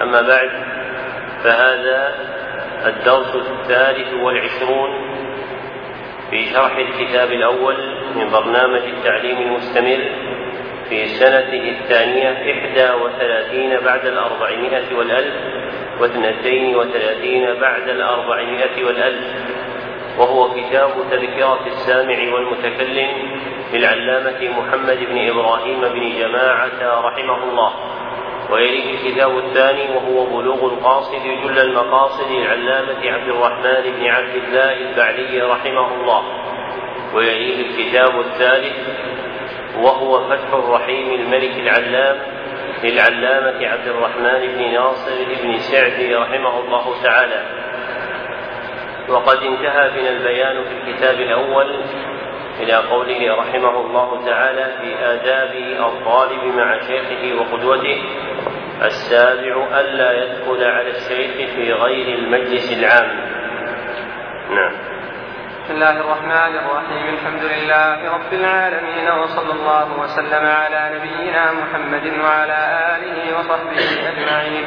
[0.00, 0.50] أما بعد
[1.44, 2.14] فهذا
[2.86, 4.90] الدرس الثالث والعشرون
[6.30, 7.76] في شرح الكتاب الأول
[8.16, 10.00] من برنامج التعليم المستمر
[10.88, 15.34] في سنته الثانية إحدى وثلاثين بعد الأربعمائة والألف
[16.00, 19.24] واثنتين وثلاثين بعد الأربعمائة والألف
[20.18, 23.08] وهو كتاب تذكرة السامع والمتكلم
[23.72, 27.72] للعلامة محمد بن إبراهيم بن جماعة رحمه الله.
[28.52, 35.42] ويليه الكتاب الثاني وهو بلوغ القاصد جل المقاصد للعلامة عبد الرحمن بن عبد الله البعلي
[35.42, 36.22] رحمه الله.
[37.14, 38.76] ويليه الكتاب الثالث
[39.78, 42.18] وهو فتح الرحيم الملك العلام
[42.84, 47.42] للعلامة عبد الرحمن بن ناصر بن سعد رحمه الله تعالى.
[49.08, 51.66] وقد انتهى بنا البيان في الكتاب الأول
[52.60, 58.02] إلى قوله رحمه الله تعالى في آداب الطالب مع شيخه وقدوته
[58.86, 63.10] السابع ألا يدخل على الشيخ في غير المجلس العام.
[64.50, 64.72] نعم.
[65.64, 67.14] بسم الله الرحمن الرحيم.
[67.14, 72.58] الحمد لله رب العالمين وصلى الله وسلم على نبينا محمد وعلى
[72.96, 74.64] آله وصحبه أجمعين.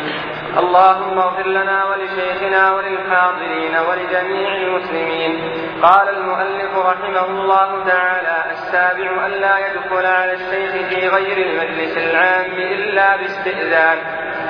[0.58, 5.52] اللهم اغفر لنا ولشيخنا وللحاضرين ولجميع المسلمين.
[5.82, 13.16] قال المؤلف رحمه الله تعالى السابع ألا يدخل على الشيخ في غير المجلس العام إلا
[13.16, 13.98] باستئذان.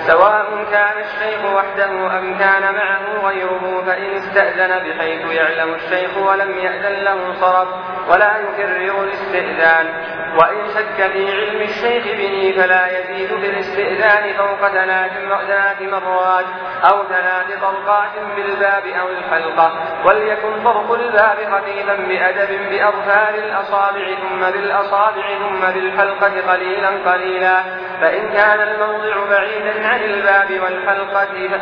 [0.08, 7.04] سواء كان الشيخ وحده أم كان معه غيره فإن استأذن بحيث يعلم الشيخ ولم يأذن
[7.04, 7.68] له صرف
[8.10, 9.88] ولا يكرر الاستئذان.
[10.36, 15.12] وإن شك في علم الشيخ به فلا يزيد في الاستئذان فوق ثلاث
[15.82, 16.46] مرات
[16.92, 19.72] أو ثلاث طرقات بالباب أو الحلقة.
[20.06, 27.64] وليكن طرق الباب خفيفا بأدب بأظفار الأصابع ثم بالأصابع ثم بالحلقة قليلا قليلا.
[28.02, 31.60] فإن كان الموضع بعيدا عن الباب والحلقة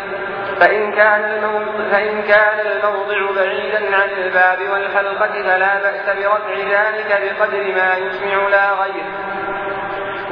[0.60, 7.64] فإن كان الموضع فإن كان الموضع بعيدا عن الباب والحلقة فلا بأس برفع ذلك بقدر
[7.76, 9.04] ما يسمع لا غير.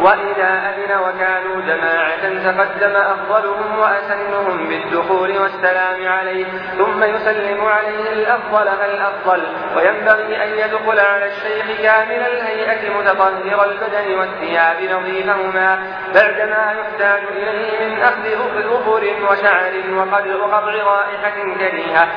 [0.02, 6.46] وإذا أذن وكانوا جماعة تقدم أفضلهم وأسنهم بالدخول والسلام عليه
[6.78, 9.44] ثم يسلم عليه الأفضل فالأفضل
[9.76, 15.80] وينبغي أن يدخل على الشيخ كامل الهيئة متطهر البدن والثياب نظيفهما.
[16.16, 18.30] بعدما يحتاج إليه من أخذ
[18.70, 22.08] ظفر وشعر وقطع رائحة كريهة.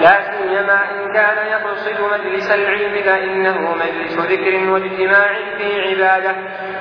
[0.00, 6.34] لا سيما إن كان يقصد مجلس العلم فإنه مجلس ذكر واجتماع في عبادة.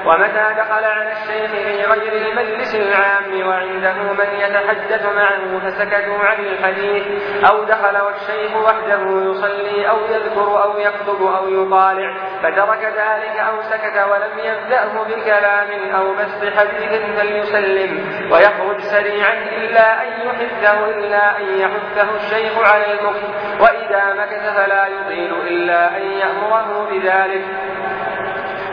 [0.06, 7.04] ومتى دخل على الشيخ في غير المجلس العام وعنده من يتحدث معه فسكتوا عن الحديث
[7.50, 13.98] أو دخل والشيخ وحده يصلي أو يذكر أو يكتب أو يطالع فترك ذلك أو سكت
[14.12, 22.16] ولم يبدأه بكلام أو بسط حديث فليسلم ويخرج سريعا إلا أن يحثه إلا أن يحثه
[22.16, 23.30] الشيخ على المكث
[23.62, 27.46] وإذا مكث فلا يطيل إلا أن يأمره بذلك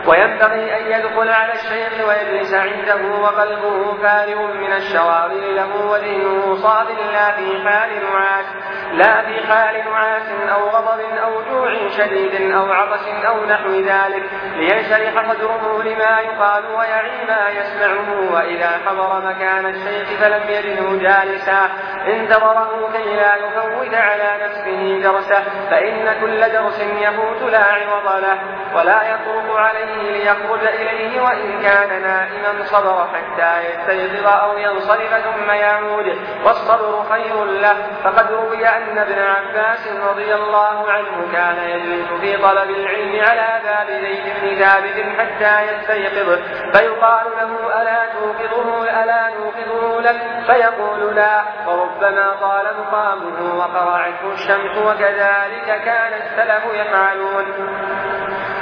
[0.07, 7.33] وينبغي أن يدخل على الشيخ ويجلس عنده وقلبه فارغ من الشواغل له وذهنه صاف لا
[7.33, 8.47] في حال نعاس
[8.93, 10.23] لا في حال نعاس
[10.53, 14.23] أو غضب أو جوع شديد أو عطش أو نحو ذلك
[14.57, 21.69] لينشرح صدره لما يقال ويعي ما يسمعه وإذا حضر مكان الشيخ فلم يجده جالسا
[22.07, 28.39] انتظره كي لا يفوت على نفسه درسه فإن كل درس يفوت لا عوض له
[28.75, 36.19] ولا يطرق عليه ليخرج إليه وإن كان نائما صبر حتى يستيقظ أو ينصرف ثم يعود.
[36.45, 37.77] والصبر خير له.
[38.05, 43.87] فقد روي أن ابن عباس رضي الله عنه كان يجلس في طلب العلم على باب
[43.87, 46.39] زيد بن ثابت حتى يستيقظ.
[46.73, 50.17] فيقال له ألا توقظه؟ ألا نوقظه لك؟
[50.47, 51.43] فيقول لا.
[51.67, 53.59] وربما طال مقامه.
[53.59, 57.45] وقرعته الشمس وكذلك كان السلف يفعلون.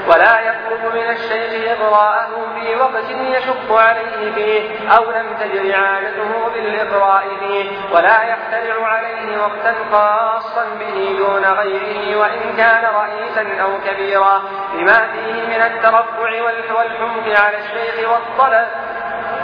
[0.08, 7.25] ولا يطلب من الشيخ إقراءه في وقت يشق عليه فيه أو لم تجر عادته بالإقراء
[7.40, 7.70] فيه.
[7.93, 14.43] ولا يخترع عليه وقتا خاصا به دون غيره وإن كان رئيسا أو كبيرا.
[14.75, 16.43] لما فيه من الترفع
[16.76, 18.69] والحمق على الشيخ والطلب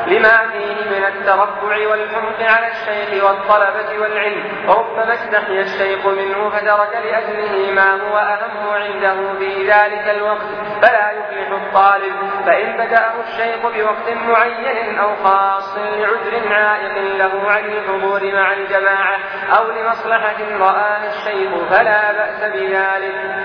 [0.06, 4.68] لما فيه من التربع والحمق على الشيخ والطلبة والعلم.
[4.68, 10.46] وربما استحيا الشيخ منه فترك لأجله ما هو أهم عنده في ذلك الوقت.
[10.82, 12.14] فلا يفلح الطالب.
[12.46, 19.18] فإن بدأه الشيخ بوقت معين أو خاص لعذر عائق له عن الحضور مع الجماعة
[19.58, 23.43] أو لمصلحة رآها الشيخ فلا بأس بذلك.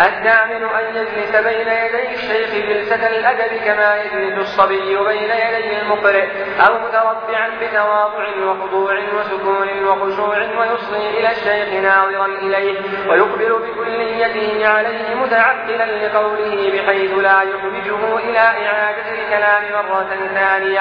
[0.00, 6.28] الثامن أن يجلس بين يدي الشيخ جلسة الأدب كما يجلس الصبي بين يدي المقرئ
[6.66, 16.06] أو متربعا بتواضع وخضوع وسكون وخشوع ويصغي إلى الشيخ ناظرا إليه ويقبل بكليته عليه متعقلا
[16.06, 20.80] لقوله بحيث لا يخرجه إلى إعادة الكلام مرة ثانية.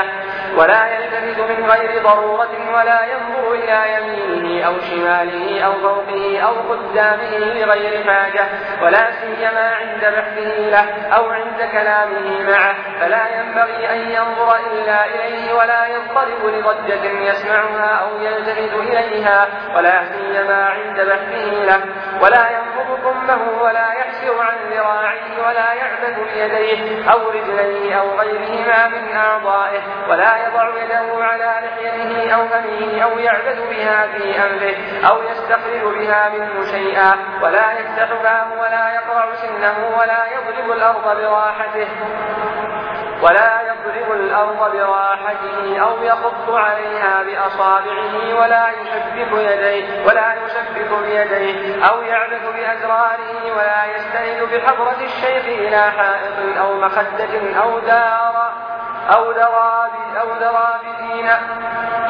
[0.58, 7.38] ولا يلتفت من غير ضرورة ولا ينظر إلى يمينه أو شماله أو فوقه أو قدامه
[7.38, 8.46] لغير حاجة
[8.84, 12.76] ولا سيما عند بحثه له أو عند كلامه معه.
[13.00, 20.66] فلا ينبغي أن ينظر إلا إليه ولا يضطرب لضجة يسمعها أو يلتفت إليها ولا سيما
[20.66, 21.82] عند بحثه له.
[22.22, 22.50] ولا
[22.98, 30.48] كمه ولا يحسر عن ذراعيه ولا يعبث بيديه أو رجليه أو غيرهما من أعضائه ولا
[30.48, 36.72] يضع يده على لحيته أو فمه أو يعبث بها في أنفه أو يستخرج بها منه
[36.72, 38.12] شيئا ولا يفتح
[38.60, 41.88] ولا يقرع سنه ولا يضرب الأرض براحته.
[43.22, 52.02] ولا يضرب الأرض براحته أو يخط عليها بأصابعه ولا يشبك يديه ولا يشبك بيديه أو
[52.02, 58.52] يعبث بأزراره ولا يستند بحضرة الشيخ إلى حائط أو مخدة أو دار
[59.16, 61.30] أو دراب أو درابين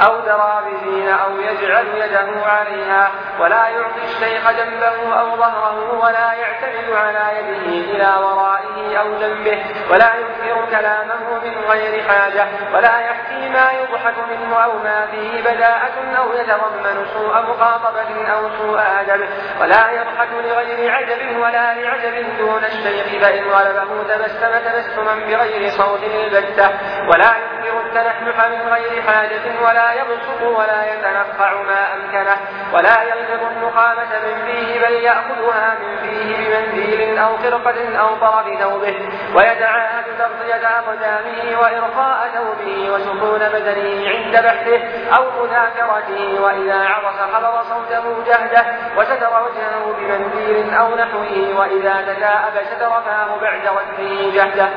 [0.06, 7.38] أو درابين أو يجعل يده عليها ولا يعطي الشيخ جنبه أو ظهره ولا يعتمد على
[7.38, 14.16] يده إلى ورائه أو جنبه ولا يكثر كلامه من غير حاجة ولا يحكي ما يضحك
[14.30, 19.30] منه أو ما فيه بداءة أو يتضمن سوء مخاطبة أو سوء أدب
[19.62, 26.70] ولا يضحك لغير عجب ولا لعجب دون الشيخ فإن غلبه تبسم تبسما بغير صوت البتة
[27.10, 32.38] ولا يكثر التنحنح من غير حاجة ولا يبسط ولا يتنقع ما أمكنه
[32.74, 38.96] ولا يلفظ النخامة من فيه بل يأخذها من فيه بمنديل أو خرقة أو طرف ثوبه
[39.36, 44.82] ويتعاهد تغطية أقدامه وإرخاء ثوبه وسكون بدنه عند بحثه
[45.16, 48.66] أو مذاكرته وإذا عطس حضر صوته جهده
[48.98, 54.70] وستر وجهه بمنديل أو نحوه وإذا تثاءب ستر فاه بعد رده جهده.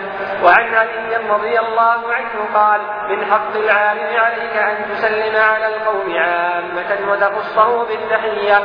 [0.43, 7.11] وعن علي رضي الله عنه قال من حق العالم عليك أن تسلم على القوم عامة
[7.11, 8.63] وتخصه بالتحية.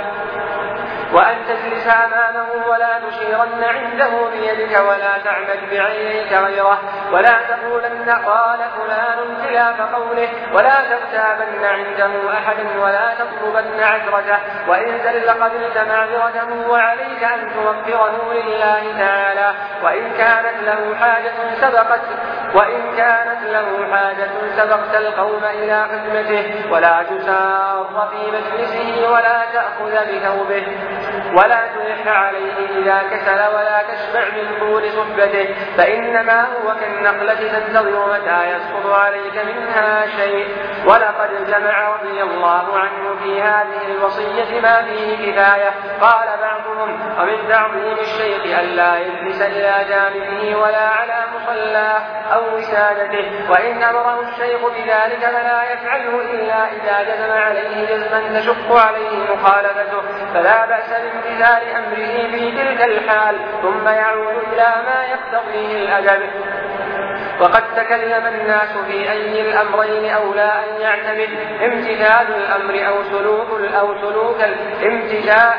[1.14, 6.80] وأن تجلس أمامه ولا تشيرن عنده بيدك ولا تعمد بعينيك غيره
[7.12, 15.30] ولا تقولن قال فلان خلاف قوله ولا تغتابن عنده أحدا ولا تطلبن عذرته وإن زل
[15.30, 19.54] قبلت معذرته وعليك أن توفره لله تعالى
[19.84, 22.02] وإن كانت له حاجة سبقت
[22.56, 30.66] وإن كانت له حاجة سبقت القوم إلى خدمته ولا تسار في مجلسه ولا تأخذ بثوبه
[31.34, 38.52] ولا تلح عليه إذا كسل ولا تشبع من طول صحبته فإنما هو كالنقلة تنتظر متى
[38.52, 40.48] يسقط عليك منها شيء.
[40.86, 45.74] ولقد جمع رضي الله عنه في هذه الوصية ما فيه كفاية.
[46.02, 52.02] قال بعضهم ومن تعظيم الشيخ ألا يجلس إلى جانبه ولا على مصلاه
[52.34, 59.34] أو وسادته وإن أمره الشيخ بذلك فلا يفعله إلا إذا جزم عليه جزما تشق عليه
[59.34, 60.02] مخالفته
[60.34, 66.22] فلا بأس بامتثال أمره في تلك الحال ثم يعود إلى ما يقتضيه الأدب.
[67.40, 71.30] وقد تكلم الناس في أي الأمرين أولى أن يعتمد
[71.64, 73.48] امتثال الأمر أو سلوك
[73.80, 75.54] أو سلوك الامتثال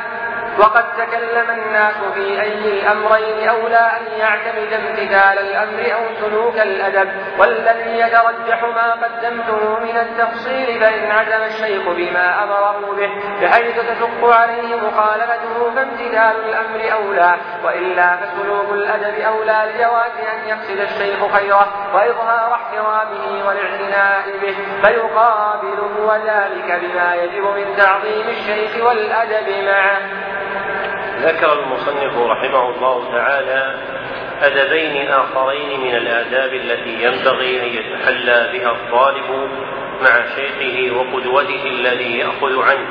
[0.59, 7.99] وقد تكلم الناس في أي الأمرين أولى أن يعتمد امتثال الأمر أو سلوك الأدب والذي
[7.99, 13.11] يترجح ما قدمته من التفصيل فإن عزم الشيخ بما أمره به
[13.43, 21.37] بحيث تشق عليه مخالفته فامتثال الأمر أولى وإلا فسلوك الأدب أولى لجواز أن يقصد الشيخ
[21.37, 30.30] خيره وإظهار احترامه والاعتناء به فيقابله وذلك بما يجب من تعظيم الشيخ والأدب معه.
[31.23, 33.75] ذكر المصنف رحمه الله تعالى
[34.43, 39.51] أدبين آخرين من الآداب التي ينبغي أن يتحلى بها الطالب
[40.03, 42.87] مع شيخه وقدوته الذي يأخذ عنه.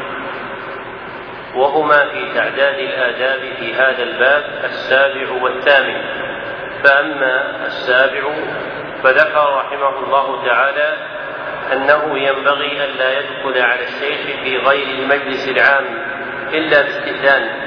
[1.56, 6.02] وهما في تعداد الآداب في هذا الباب السابع والثامن.
[6.84, 8.22] فأما السابع
[9.04, 10.98] فذكر رحمه الله تعالى
[11.74, 15.86] أنه ينبغي ألا يدخل على الشيخ في غير المجلس العام
[16.54, 17.59] إلا باستئذان.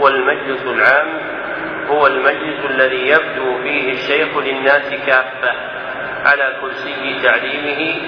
[0.00, 1.20] والمجلس العام
[1.88, 5.52] هو المجلس الذي يبدو فيه الشيخ للناس كافة
[6.24, 8.00] على كرسي تعليمه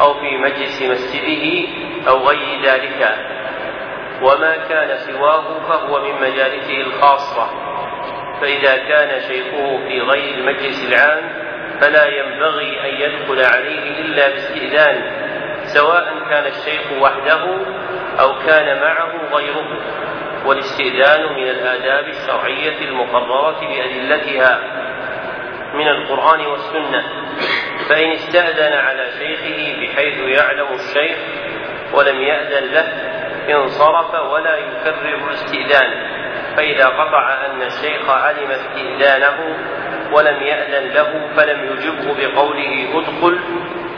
[0.00, 1.68] أو في مجلس مسجده
[2.08, 3.16] أو غير ذلك.
[4.22, 7.50] وما كان سواه فهو من مجالسه الخاصة.
[8.40, 11.22] فإذا كان شيخه في غير المجلس العام
[11.80, 15.02] فلا ينبغي أن يدخل عليه إلا باستئذان
[15.62, 17.44] سواء كان الشيخ وحده
[18.20, 19.80] أو كان معه غيره.
[20.46, 24.60] والاستئذان من الآداب الشرعية المقررة بأدلتها
[25.74, 27.04] من القرآن والسنة.
[27.88, 31.18] فإن استأذن على شيخه بحيث يعلم الشيخ
[31.94, 32.88] ولم يأذن له
[33.54, 36.20] انصرف ولا يكرر الاستئذان.
[36.56, 39.56] فإذا قطع أن الشيخ علم استئذانه
[40.12, 43.40] ولم يأذن له فلم يجبه بقوله ادخل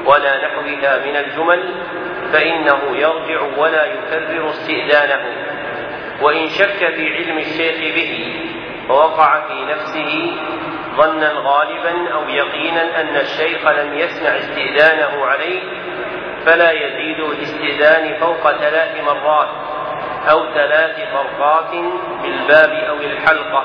[0.06, 1.74] ولا نحوها من الجمل
[2.32, 5.41] فإنه يرجع ولا يكرر استئذانه.
[6.22, 8.34] وإن شك في علم الشيخ به
[8.88, 10.32] ووقع في نفسه
[10.96, 15.60] ظنا غالبا أو يقينا أن الشيخ لم يسمع استئذانه عليه
[16.46, 19.48] فلا يزيد الاستئذان فوق ثلاث مرات
[20.30, 21.70] أو ثلاث فرقات
[22.22, 23.64] بالباب أو الحلقة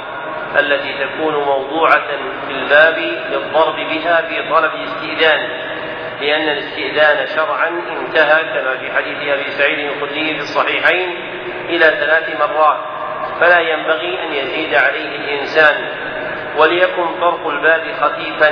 [0.59, 2.07] التي تكون موضوعة
[2.47, 2.97] في الباب
[3.31, 5.49] للضرب بها في طلب الاستئذان
[6.21, 11.36] لأن الاستئذان شرعا انتهى كما في حديث أبي سعيد الخدري في الصحيحين
[11.69, 12.77] إلى ثلاث مرات
[13.39, 15.75] فلا ينبغي أن يزيد عليه الإنسان
[16.57, 18.49] وليكن طرق الباب خفيفا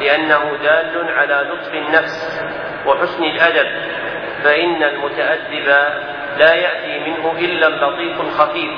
[0.00, 2.42] لأنه دال على لطف النفس
[2.86, 3.70] وحسن الأدب
[4.44, 5.66] فإن المتأدب
[6.38, 8.72] لا يأتي منه إلا اللطيف الخفيف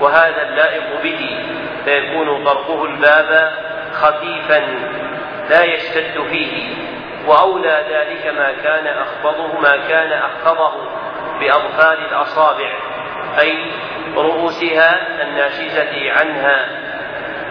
[0.00, 1.44] وهذا اللائق به
[1.84, 3.52] فيكون طرقه الباب
[3.92, 4.62] خفيفا
[5.50, 6.74] لا يشتد فيه
[7.26, 10.72] وأولى ذلك ما كان أخفضه ما كان أخفضه
[11.40, 12.72] بأظفار الأصابع.
[13.38, 13.70] أي
[14.16, 16.84] رؤوسها الناشزة عنها.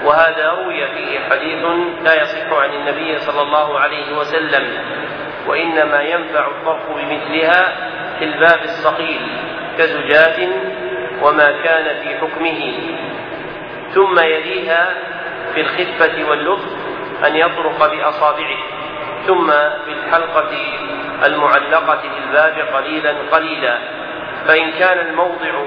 [0.03, 1.65] وهذا روي فيه حديث
[2.03, 4.77] لا يصح عن النبي صلى الله عليه وسلم
[5.47, 7.75] وإنما ينفع الطرق بمثلها
[8.19, 9.21] في الباب الصقيل
[9.77, 10.49] كزجاج
[11.21, 12.73] وما كان في حكمه.
[13.93, 14.93] ثم يليها
[15.53, 16.71] في الخفة واللطف
[17.27, 18.57] أن يطرق بأصابعه
[19.27, 19.51] ثم
[19.85, 20.49] في الحلقة
[21.25, 23.79] المعلقة في الباب قليلا قليلا.
[24.47, 25.63] فإن كان الموضع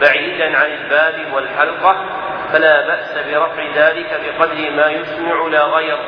[0.00, 2.06] بعيدا عن الباب والحلقة
[2.52, 5.98] فلا بأس برفع ذلك بقدر ما يسمع لا غير.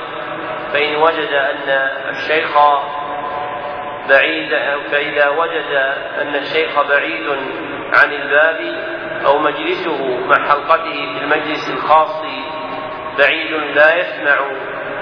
[0.73, 1.69] فإن وجد أن
[2.11, 2.59] الشيخ
[4.09, 4.51] بعيد
[4.91, 5.73] فإذا وجد
[6.21, 7.27] أن الشيخ بعيد
[7.93, 8.61] عن الباب
[9.27, 12.23] أو مجلسه مع حلقته في المجلس الخاص
[13.19, 14.37] بعيد لا يسمع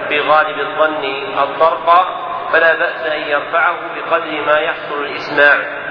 [0.08, 1.04] في غالب الظن
[1.38, 2.18] الطرق
[2.52, 5.81] فلا بأس أن يرفعه بقدر ما يحصل الإسماع.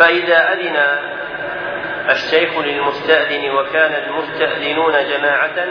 [0.00, 0.76] فإذا أذن
[2.10, 5.66] الشيخ للمستأذن وكان المستأذنون جماعة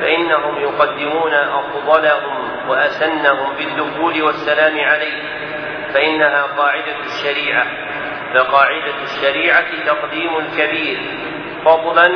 [0.00, 5.22] فإنهم يقدمون أفضلهم وأسنهم بالدخول والسلام عليه
[5.94, 7.66] فإنها قاعدة الشريعة.
[8.34, 10.98] فقاعدة الشريعة تقديم الكبير
[11.64, 12.10] فضلا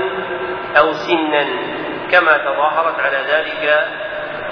[0.78, 1.46] أو سنا
[2.12, 3.88] كما تظاهرت على ذلك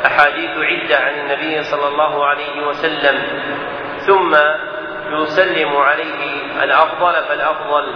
[0.07, 3.23] أحاديث عدة عن النبي صلى الله عليه وسلم.
[4.07, 4.37] ثم
[5.11, 7.95] يسلم عليه الأفضل فالأفضل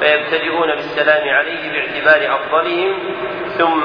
[0.00, 3.14] فيبتدئون بالسلام عليه باعتبار أفضلهم
[3.58, 3.84] ثم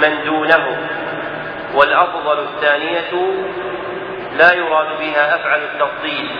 [0.00, 0.88] من دونه.
[1.74, 3.10] والأفضل الثانية
[4.38, 6.30] لا يراد بها أفعل التفضيل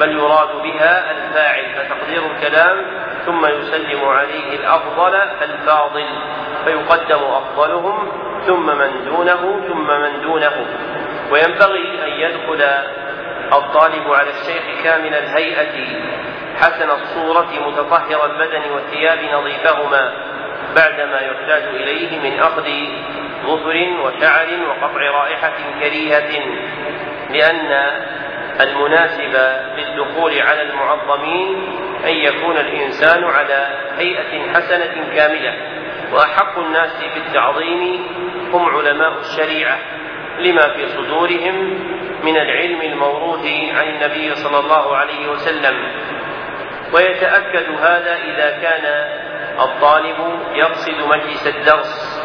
[0.00, 2.84] بل يراد بها الفاعل فتقدير الكلام
[3.26, 6.06] ثم يسلم عليه الأفضل الفاضل
[6.64, 8.12] فيقدم أفضلهم
[8.46, 10.66] ثم من دونه ثم من دونه.
[11.30, 12.64] وينبغي أن يدخل
[13.58, 15.86] الطالب على الشيخ كامل الهيئة
[16.56, 20.12] حسن الصورة متطهر البدن والثياب نظيفهما
[20.76, 22.68] بعدما يحتاج إليه من أخذ
[23.46, 26.44] ظفر وشعر وقطع رائحة كريهة
[27.30, 27.90] لأن
[28.60, 29.36] المناسب
[29.76, 33.66] للدخول على المعظمين أن يكون الإنسان على
[33.98, 35.54] هيئة حسنة كاملة
[36.12, 38.06] وأحق الناس بالتعظيم
[38.52, 39.78] هم علماء الشريعة.
[40.38, 41.54] لما في صدورهم
[42.24, 45.74] من العلم الموروث عن النبي صلى الله عليه وسلم.
[46.92, 48.84] ويتأكد هذا إذا كان
[49.60, 50.16] الطالب
[50.54, 52.24] يقصد مجلس الدرس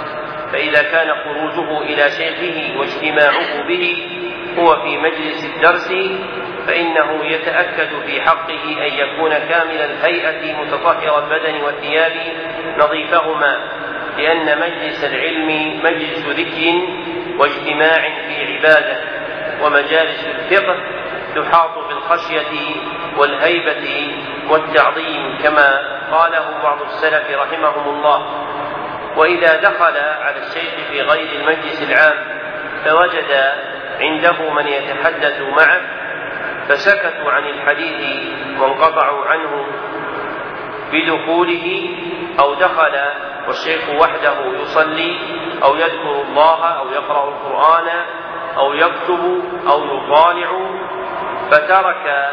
[0.51, 4.07] فإذا كان خروجه إلى شيخه واجتماعه به
[4.57, 5.87] هو في مجلس الدرس
[6.67, 12.13] فإنه يتأكد في حقه أن يكون كامل الهيئة متطهر البدن والثياب
[12.77, 13.57] نظيفهما
[14.17, 16.87] لأن مجلس العلم مجلس ذكر
[17.39, 18.97] واجتماع في عبادة
[19.61, 20.75] ومجالس الفقه
[21.35, 22.75] تحاط بالخشية
[23.17, 24.11] والهيبة
[24.49, 28.25] والتعظيم كما قاله بعض السلف رحمهم الله.
[29.15, 32.15] وإذا دخل على الشيخ في غير المجلس العام
[32.85, 33.53] فوجد
[33.99, 35.81] عنده من يتحدث معه
[36.69, 38.27] فسكتوا عن الحديث
[38.59, 39.65] وانقطعوا عنه
[40.93, 41.89] بدخوله
[42.39, 42.99] أو دخل
[43.47, 45.19] والشيخ وحده يصلي
[45.63, 47.87] أو يذكر الله أو يقرأ القرآن
[48.57, 50.49] أو يكتب أو يطالع
[51.51, 52.29] فترك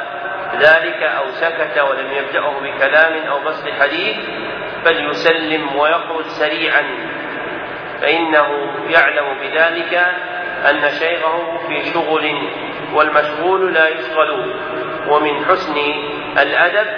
[0.55, 4.17] ذلك أو سكت ولم يبدأه بكلام أو بسط حديث
[4.85, 6.83] فليسلم ويخرج سريعا.
[8.01, 8.47] فإنه
[8.89, 9.95] يعلم بذلك
[10.71, 12.51] أن شيخه في شغل
[12.95, 14.55] والمشغول لا يشغل.
[15.09, 15.77] ومن حسن
[16.39, 16.89] الأدب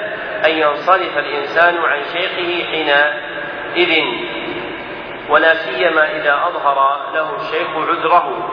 [0.47, 4.05] أن ينصرف الإنسان عن شيخه حينئذ.
[5.29, 8.49] ولا سيما إذا أظهر له الشيخ عذره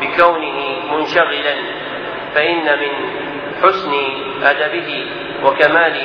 [0.00, 1.54] بكونه منشغلا
[2.34, 2.92] فإن من
[3.62, 3.92] حسن
[4.42, 5.06] أدبه
[5.44, 5.96] وكمال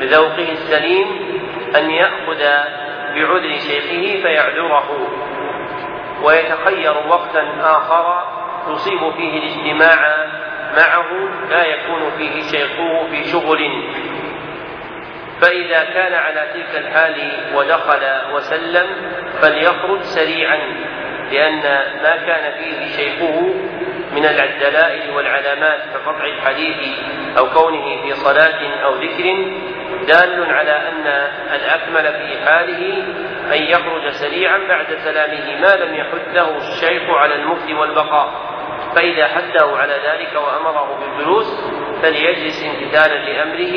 [0.00, 1.06] ذوقه السليم
[1.76, 2.38] أن يأخذ
[3.14, 5.08] بعذر شيخه فيعذره.
[6.22, 8.24] ويتخير وقتا آخر
[8.68, 10.26] يصيب فيه الاجتماع
[10.76, 11.06] معه
[11.50, 13.58] لا يكون فيه شيخه في شغل.
[15.40, 18.86] فإذا كان على تلك الحال ودخل وسلم
[19.42, 20.58] فليخرج سريعا
[21.32, 21.62] لأن
[22.02, 23.40] ما كان فيه شيخه
[24.12, 26.76] من الدلائل والعلامات كقطع الحديث
[27.38, 29.52] أو كونه في صلاة أو ذكر
[30.06, 31.06] دال على أن
[31.54, 33.02] الأكمل في حاله
[33.52, 38.56] أن يخرج سريعا بعد سلامه ما لم يحثه الشيخ على المكث والبقاء.
[38.94, 41.60] فإذا حثه على ذلك وأمره بالجلوس
[42.02, 43.74] فليجلس امتثالا لأمره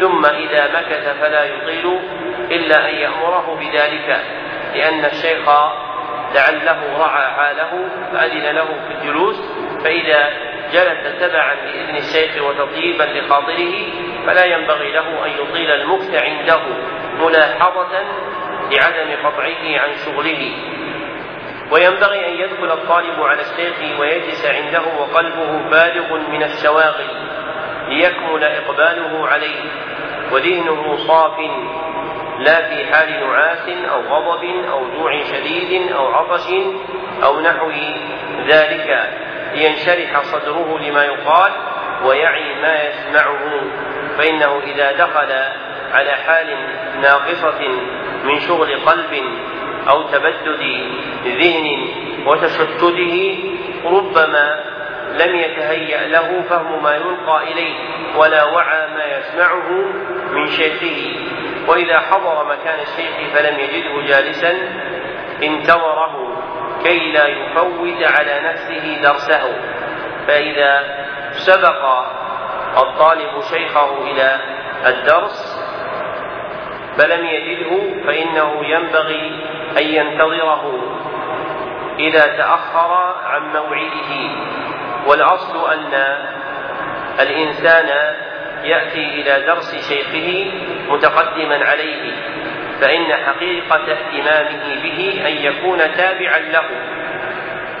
[0.00, 1.98] ثم إذا مكث فلا يطيل
[2.50, 4.20] إلا أن يأمره بذلك
[4.74, 5.48] لأن الشيخ
[6.34, 9.36] لعله رعى حاله فأذن له في الجلوس
[9.84, 10.30] فإذا
[10.72, 13.74] جلس تبعا لإذن الشيخ وتطيبا لخاطره
[14.26, 16.60] فلا ينبغي له أن يطيل المكث عنده
[17.20, 18.02] ملاحظة
[18.70, 20.52] لعدم قطعه عن شغله.
[21.70, 27.33] وينبغي أن يدخل الطالب على الشيخ ويجلس عنده وقلبه بالغ من الشواغل.
[27.88, 29.60] ليكمل إقباله عليه
[30.32, 31.38] وذهنه صاف
[32.38, 36.46] لا في حال نعاس أو غضب أو جوع شديد أو عطش
[37.24, 37.70] أو نحو
[38.48, 39.10] ذلك
[39.54, 41.52] لينشرح صدره لما يقال
[42.04, 43.60] ويعي ما يسمعه
[44.18, 45.32] فإنه إذا دخل
[45.92, 46.56] على حال
[47.02, 47.68] ناقصة
[48.24, 49.24] من شغل قلب
[49.88, 50.62] أو تبدد
[51.24, 51.88] ذهن
[52.26, 53.38] وتشتته
[53.84, 54.73] ربما
[55.14, 57.74] لم يتهيأ له فهم ما يلقى إليه
[58.16, 59.68] ولا وعى ما يسمعه
[60.30, 61.20] من شيخه.
[61.68, 64.54] وإذا حضر مكان الشيخ فلم يجده جالسا
[65.42, 66.42] انتظره
[66.82, 69.52] كي لا يفوت على نفسه درسه.
[70.26, 71.84] فإذا سبق
[72.78, 74.40] الطالب شيخه إلى
[74.86, 75.64] الدرس
[76.98, 79.40] فلم يجده فإنه ينبغي
[79.76, 80.94] أن ينتظره
[81.98, 84.30] إذا تأخر عن موعده.
[85.06, 86.16] والأصل أن
[87.20, 88.14] الإنسان
[88.64, 90.52] يأتي إلى درس شيخه
[90.88, 92.12] متقدما عليه
[92.80, 96.64] فإن حقيقة اهتمامه به أن يكون تابعا له.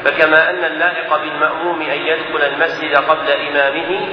[0.04, 4.08] فكما أن اللائق بالمأموم أن يدخل المسجد قبل إمامه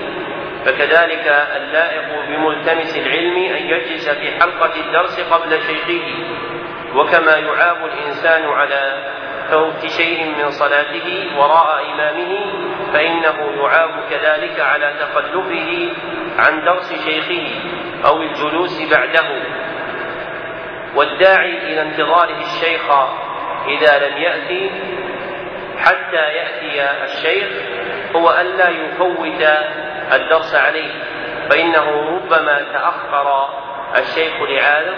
[0.65, 6.01] فكذلك اللائق بملتمس العلم أن يجلس في حلقة الدرس قبل شيخه.
[6.95, 9.11] وكما يعاب الإنسان على
[9.51, 12.37] فوت شيء من صلاته وراء إمامه
[12.93, 15.89] فإنه يعاب كذلك على تخلفه
[16.39, 17.47] عن درس شيخه
[18.05, 19.27] أو الجلوس بعده.
[20.95, 22.91] والداعي إلى انتظاره الشيخ
[23.67, 24.71] إذا لم يأتي
[25.79, 27.47] حتى يأتي الشيخ
[28.15, 29.43] هو ألا يفوت
[30.13, 30.91] الدرس عليه
[31.49, 33.49] فإنه ربما تأخر
[33.97, 34.95] الشيخ لعالم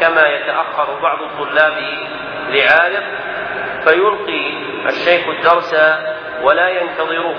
[0.00, 1.74] كما يتأخر بعض الطلاب
[2.48, 3.02] لعالم
[3.86, 4.52] فيلقي
[4.86, 5.74] الشيخ الدرس
[6.42, 7.34] ولا ينتظره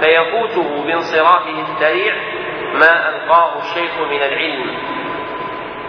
[0.00, 2.14] فيفوته بانصرافه السريع
[2.74, 4.76] ما ألقاه الشيخ من العلم.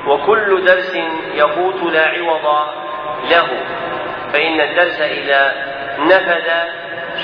[0.07, 0.95] وكل درس
[1.33, 2.67] يفوت لا عوض
[3.31, 3.47] له
[4.33, 5.65] فإن الدرس إذا
[5.99, 6.49] نفذ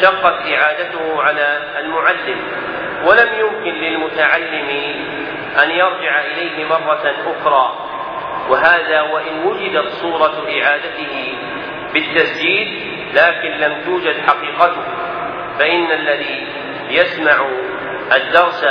[0.02, 2.42] شقت إعادته على المعلم.
[3.06, 4.70] ولم يمكن للمتعلم
[5.64, 7.76] أن يرجع إليه مرة أخرى.
[8.50, 11.38] وهذا وإن وجدت صورة إعادته
[11.94, 14.84] بالتسجيل لكن لم توجد حقيقته.
[15.60, 16.48] فإن الذي
[16.90, 17.46] يسمع
[18.16, 18.66] الدرس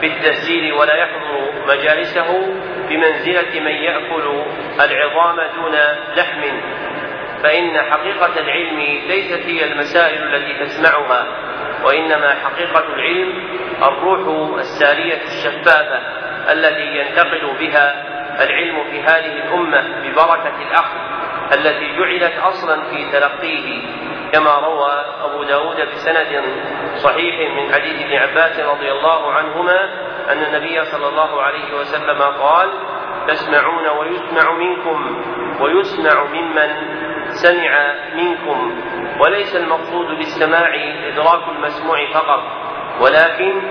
[0.00, 2.46] بالتسجيل ولا يحضر مجالسه
[2.88, 4.42] بمنزلة من يأكل
[4.80, 5.74] العظام دون
[6.16, 6.42] لحم.
[7.42, 11.26] فإن حقيقة العلم ليست هي المسائل التي تسمعها
[11.84, 15.98] وإنما حقيقة العلم الروح السارية الشفافة
[16.52, 18.04] التي ينتقل بها
[18.44, 21.07] العلم في هذه الأمة ببركة الأخذ.
[21.52, 23.82] التي جعلت أصلا في تلقيه
[24.32, 24.92] كما روى
[25.24, 26.44] أبو داود بسند
[26.96, 29.84] صحيح من حديث ابن عباس رضي الله عنهما
[30.32, 32.68] أن النبي صلى الله عليه وسلم قال
[33.28, 35.22] تسمعون ويسمع منكم
[35.60, 38.80] ويسمع ممن سمع منكم
[39.20, 40.70] وليس المقصود بالسماع
[41.08, 42.42] إدراك المسموع فقط
[43.00, 43.62] ولكن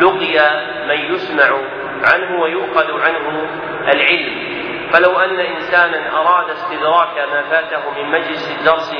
[0.00, 1.58] لقي من يسمع
[2.04, 3.48] عنه ويؤخذ عنه
[3.92, 4.57] العلم.
[4.92, 8.94] فلو أن إنسانا أراد استدراك ما فاته من مجلس الدرس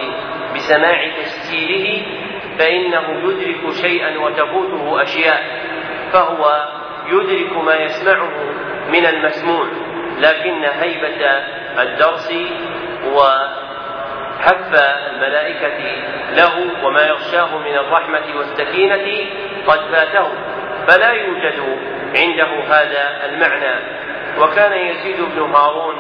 [0.55, 2.07] بسماع تسجيله
[2.59, 5.43] فإنه يدرك شيئا وتفوته أشياء
[6.13, 6.69] فهو
[7.07, 8.31] يدرك ما يسمعه
[8.89, 9.67] من المسموع
[10.19, 11.27] لكن هيبة
[11.79, 12.33] الدرس
[13.13, 14.75] وحف
[15.11, 19.27] الملائكة له وما يغشاه من الرحمة والسكينة
[19.67, 20.29] قد فاته
[20.89, 21.79] فلا يوجد
[22.17, 23.75] عنده هذا المعنى.
[24.41, 25.97] وكان يزيد بن هارون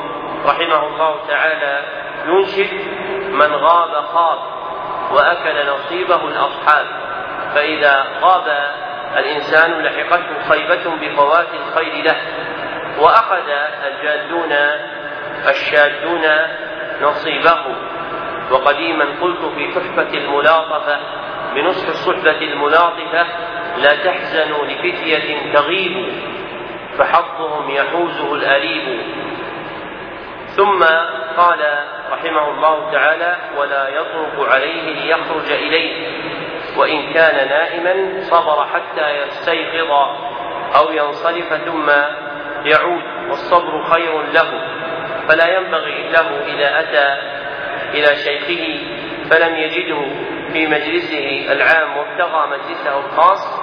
[0.46, 1.83] رحمه الله تعالى
[2.27, 2.72] ينشد
[3.31, 4.38] من غاب خاب
[5.12, 6.87] وأكل نصيبه الأصحاب.
[7.55, 8.72] فإذا غاب
[9.16, 12.16] الإنسان لحقته خيبة بفوات الخير له.
[12.98, 13.48] وأخذ
[13.87, 14.53] الجادون
[15.48, 16.22] الشادون
[17.03, 17.64] نصيبه.
[18.51, 20.98] وقديما قلت في تحفة الملاطفة
[21.55, 23.27] بنصح الصحبة الملاطفة
[23.77, 26.12] لا تحزنوا لفتية تغيب.
[26.99, 29.01] فحظهم يحوزه الأليب.
[30.47, 30.85] ثم
[31.37, 36.09] قال رحمه الله تعالى ولا يطرق عليه ليخرج إليه
[36.77, 39.91] وإن كان نائما صبر حتى يستيقظ
[40.77, 41.91] أو ينصرف ثم
[42.65, 44.79] يعود والصبر خير له.
[45.29, 47.39] فلا ينبغي له إذا أتى
[47.95, 48.81] إلى شيخه
[49.31, 50.01] فلم يجده
[50.53, 53.58] في مجلسه العام وابتغى مجلسه الخاص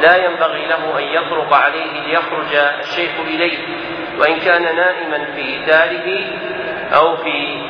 [0.00, 3.58] لا ينبغي له أن يطرق عليه ليخرج الشيخ إليه
[4.18, 6.24] وإن كان نائما في داره
[6.94, 7.62] أو في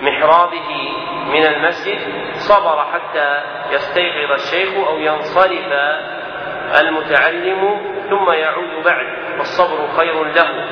[0.00, 0.92] محرابه
[1.26, 1.98] من المسجد
[2.34, 5.72] صبر حتى يستيقظ الشيخ أو ينصرف
[6.80, 9.06] المتعلم ثم يعود بعد
[9.38, 10.64] والصبر خير له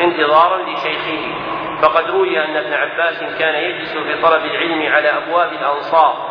[0.00, 1.50] انتظارا لشيخه.
[1.82, 6.29] فقد روي أن ابن عباس كان يجلس في طلب العلم على أبواب الأنصار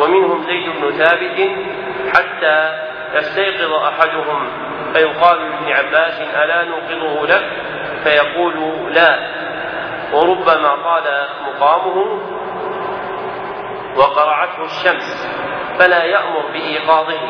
[0.00, 1.50] ومنهم زيد بن ثابت
[2.14, 4.48] حتى يستيقظ أحدهم
[4.92, 7.44] فيقال لابن عباس ألا نوقظه لك؟
[8.04, 8.54] فيقول
[8.94, 9.28] لا.
[10.12, 12.20] وربما طال مقامه
[13.96, 15.28] وقرعته الشمس
[15.78, 17.20] فلا يأمر بإيقاظه.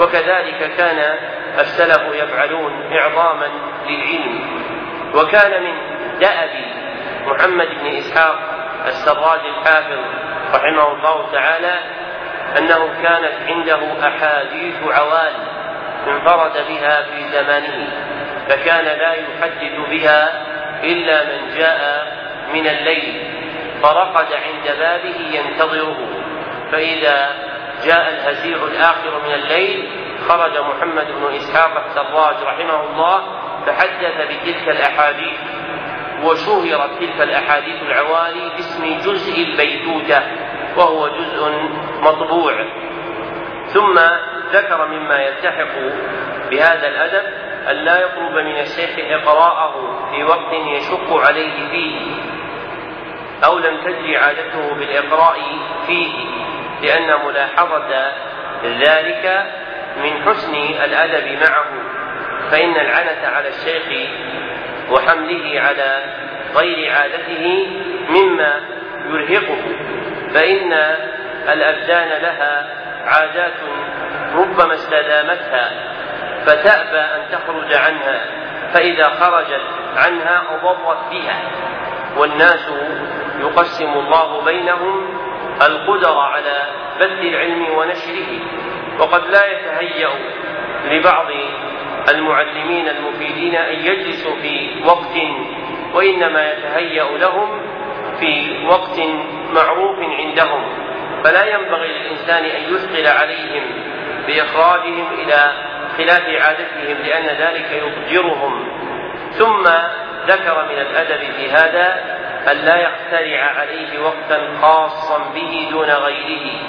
[0.00, 1.18] وكذلك كان
[1.58, 3.46] السلف يفعلون إعظاما
[3.86, 4.40] للعلم.
[5.14, 5.74] وكان من
[6.20, 6.50] دأب
[7.26, 8.38] محمد بن إسحاق
[8.86, 10.21] السراج الحافظ
[10.54, 11.74] رحمه الله تعالى
[12.58, 15.32] أنه كانت عنده أحاديث عوال
[16.08, 17.88] انفرد بها في زمانه
[18.48, 20.42] فكان لا يحدث بها
[20.84, 22.12] إلا من جاء
[22.54, 23.22] من الليل
[23.82, 25.96] فرقد عند بابه ينتظره
[26.72, 27.30] فإذا
[27.84, 29.88] جاء الهزيع الآخر من الليل
[30.28, 33.22] خرج محمد بن إسحاق السراج رحمه الله
[33.66, 35.38] فحدث بتلك الأحاديث
[36.22, 40.22] وشهرت تلك الأحاديث العوالي باسم جزء البيتوتة.
[40.76, 41.52] وهو جزء
[42.02, 42.66] مطبوع.
[43.66, 43.98] ثم
[44.52, 45.74] ذكر مما يلتحق
[46.50, 47.24] بهذا الأدب
[47.70, 49.74] أن لا يطلب من الشيخ إقراءه
[50.10, 52.00] في وقت يشق عليه فيه
[53.44, 55.38] أو لم تجري عادته بالإقراء
[55.86, 56.12] فيه
[56.82, 58.12] لأن ملاحظة
[58.64, 59.46] ذلك
[60.02, 60.54] من حسن
[60.84, 61.64] الأدب معه.
[62.50, 64.10] فإن العنة على الشيخ
[64.90, 66.04] وحمله على
[66.56, 67.66] غير عادته
[68.08, 68.60] مما
[69.10, 69.62] يرهقه.
[70.34, 70.72] فإن
[71.52, 72.68] الأبدان لها
[73.04, 73.54] عادات
[74.34, 75.70] ربما استدامتها
[76.46, 78.20] فتأبى أن تخرج عنها
[78.74, 79.62] فإذا خرجت
[79.96, 81.40] عنها أضرت بها.
[82.16, 82.68] والناس
[83.40, 85.18] يقسم الله بينهم
[85.66, 86.66] القدر على
[87.00, 88.40] بث العلم ونشره.
[88.98, 90.08] وقد لا يتهيأ
[90.90, 91.26] لبعض
[92.08, 95.16] المعلمين المفيدين أن يجلسوا في وقت
[95.94, 97.60] وإنما يتهيأ لهم
[98.22, 99.00] في وقت
[99.52, 100.64] معروف عندهم
[101.24, 103.64] فلا ينبغي للإنسان أن يثقل عليهم
[104.26, 105.52] بإخراجهم إلى
[105.98, 108.68] خلاف عادتهم لأن ذلك يضجرهم
[109.38, 109.62] ثم
[110.26, 112.04] ذكر من الأدب في هذا
[112.50, 116.60] أن لا يخترع عليه وقتا خاصا به دون غيره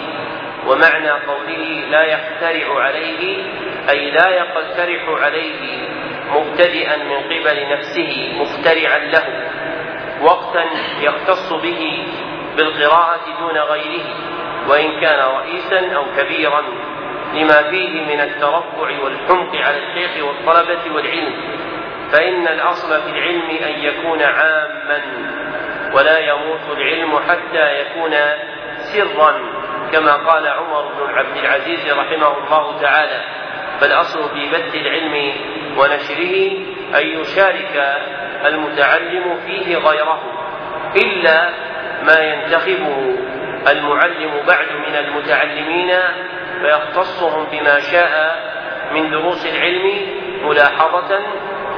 [0.68, 3.44] ومعنى قوله لا يخترع عليه
[3.90, 5.88] أي لا يقترح عليه
[6.30, 9.43] مبتدئا من قبل نفسه مخترعا له.
[10.24, 10.66] وقتا
[11.00, 12.08] يختص به
[12.58, 14.06] بالقراءة دون غيره
[14.68, 16.64] وإن كان رئيسا أو كبيرا
[17.34, 21.34] لما فيه من الترفع والحمق على الشيخ والطلبة والعلم.
[22.12, 25.02] فإن الأصل في العلم أن يكون عاما
[25.94, 28.12] ولا يموت العلم حتى يكون
[28.78, 29.40] سرا
[29.92, 33.22] كما قال عمر بن عبد العزيز رحمه الله تعالى.
[33.80, 35.34] فالأصل في بث العلم
[35.78, 36.52] ونشره
[36.96, 37.98] أن يشارك
[38.46, 40.22] المتعلم فيه غيره
[40.96, 41.50] إلا
[42.04, 43.16] ما ينتخبه
[43.72, 45.92] المعلم بعد من المتعلمين
[46.62, 48.36] فيختصهم بما شاء
[48.92, 49.92] من دروس العلم
[50.44, 51.20] ملاحظة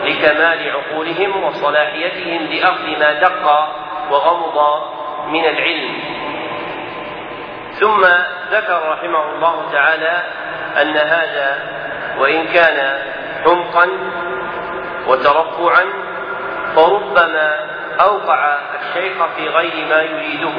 [0.03, 3.69] لكمال عقولهم وصلاحيتهم لأخذ ما دق
[4.11, 4.81] وغمض
[5.27, 5.99] من العلم.
[7.79, 8.05] ثم
[8.51, 10.23] ذكر رحمه الله تعالى
[10.81, 11.59] أن هذا
[12.19, 12.99] وإن كان
[13.43, 13.89] حمقا
[15.07, 15.85] وترفعا
[16.75, 20.53] فربما أوقع الشيخ في غير ما يريده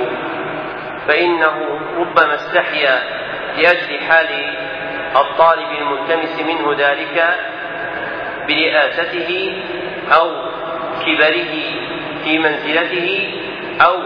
[1.09, 3.03] فإنه ربما استحيا
[3.57, 4.57] لأجل حال
[5.17, 7.37] الطالب الملتمس منه ذلك
[8.49, 9.63] برئاسته
[10.13, 10.31] أو
[11.07, 11.55] كبره
[12.25, 13.33] في منزلته
[13.87, 13.97] أو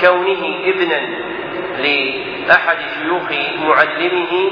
[0.00, 1.00] كونه ابنا
[1.78, 3.30] لأحد شيوخ
[3.62, 4.50] معلمه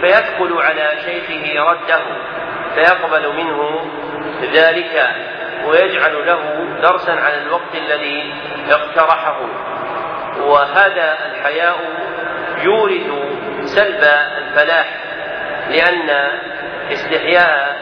[0.00, 2.00] فيدخل على شيخه رده
[2.74, 3.90] فيقبل منه
[4.52, 5.10] ذلك
[5.66, 8.34] ويجعل له درسا على الوقت الذي
[8.70, 9.36] اقترحه.
[10.40, 11.78] وهذا الحياء
[12.62, 13.06] يورث
[13.64, 14.04] سلب
[14.38, 14.86] الفلاح
[15.70, 16.30] لأن
[16.92, 17.76] استحياء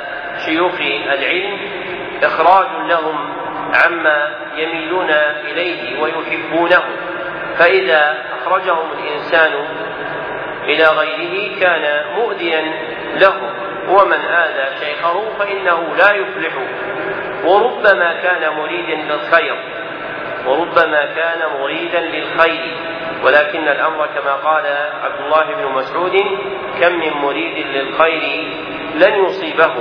[0.45, 0.81] شيوخ
[1.13, 1.59] العلم
[2.23, 3.35] إخراج لهم
[3.75, 5.11] عما يميلون
[5.45, 6.83] إليه ويحبونه.
[7.59, 9.53] فإذا أخرجهم الإنسان
[10.65, 12.63] إلى غيره كان مؤذيا
[13.15, 13.35] له.
[13.89, 16.53] ومن آذى شيخه فإنه لا يفلح.
[17.45, 19.57] وربما كان مريدا للخير.
[20.47, 22.77] وربما كان مريدا للخير.
[23.25, 24.67] ولكن الأمر كما قال
[25.03, 26.13] عبد الله بن مسعود
[26.81, 28.53] كم من مريد للخير
[28.95, 29.75] لن يصيبه.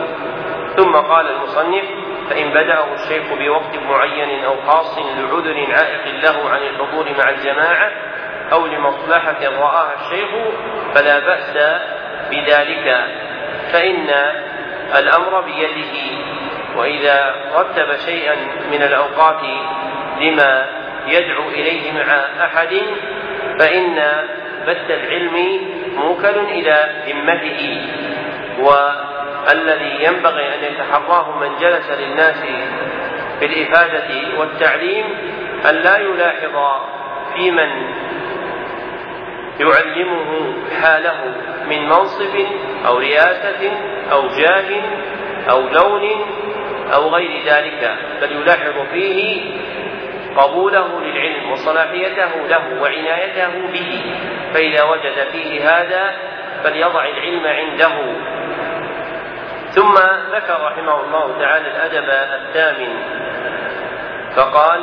[0.78, 1.86] ثم قال المصنف
[2.30, 7.91] فإن بدأه الشيخ بوقت معين أو خاص لعذر عائق له عن الحضور مع الجماعة
[8.54, 10.30] أو لمصلحة رآها الشيخ
[10.96, 11.80] فلا بأس
[12.32, 13.08] بذلك
[13.72, 14.10] فإن
[14.96, 15.96] الأمر بيده
[16.76, 18.36] وإذا رتب شيئا
[18.72, 19.42] من الأوقات
[20.20, 20.66] لما
[21.08, 22.82] يدعو إليه مع أحد
[23.60, 23.96] فإن
[24.68, 25.60] بث العلم
[25.96, 27.82] موكل إلى ذمته
[28.60, 32.44] والذي ينبغي أن يتحراه من جلس للناس
[33.39, 35.06] في الإفادة والتعليم
[35.70, 36.82] أن لا يلاحظ
[37.36, 37.94] في من
[39.60, 41.36] يعلمه حاله
[41.70, 42.36] من منصب
[42.86, 43.72] أو رياسة
[44.12, 44.82] أو جاه
[45.50, 46.10] أو لون
[46.94, 49.42] أو غير ذلك بل يلاحظ فيه
[50.38, 54.02] قبوله للعلم وصلاحيته له وعنايته به.
[54.54, 56.16] فإذا وجد فيه هذا
[56.63, 57.94] فليضع العلم عنده.
[59.70, 59.94] ثم
[60.32, 62.94] ذكر رحمه الله تعالى الأدب الثامن
[64.36, 64.82] فقال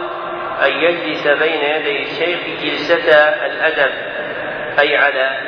[0.66, 3.12] أن يجلس بين يدي الشيخ جلسة
[3.46, 4.09] الأدب.
[4.80, 5.38] أي على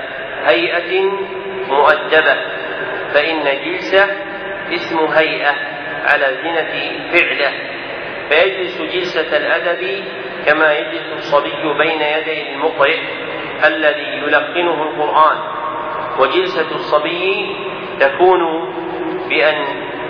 [0.44, 1.10] هيئة
[1.68, 2.36] مؤدبة
[3.14, 4.06] فإن جلسة
[4.74, 5.54] اسم هيئة
[6.04, 6.72] على زنة
[7.12, 7.52] فعلة.
[8.28, 10.04] فيجلس جلسة الأدب
[10.46, 12.98] كما يجلس الصبي بين يدي المقرئ
[13.64, 15.38] الذي يلقنه القرآن.
[16.18, 17.56] وجلسة الصبي
[18.00, 18.72] تكون
[19.28, 19.64] بأن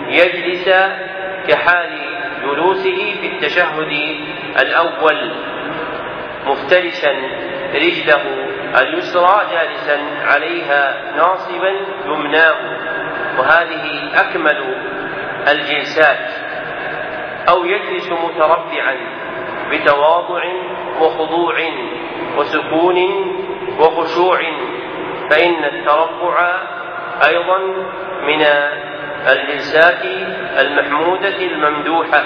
[0.08, 0.68] يجلس
[1.48, 1.90] كحال
[2.44, 4.16] جلوسه في التشهد
[4.60, 5.32] الأول
[6.46, 7.12] مفترشا
[7.74, 8.41] رجله
[8.80, 11.72] اليسرى جالسا عليها ناصبا
[12.06, 12.54] يمناه
[13.38, 14.76] وهذه أكمل
[15.48, 16.28] الجلسات.
[17.48, 18.96] أو يجلس متربعا
[19.70, 20.44] بتواضع
[21.00, 21.54] وخضوع
[22.36, 22.96] وسكون
[23.78, 24.40] وخشوع
[25.30, 26.62] فإن التربع
[27.26, 27.58] أيضا
[28.22, 28.42] من
[29.28, 30.04] الجلسات
[30.58, 32.24] المحمودة الممدوحة.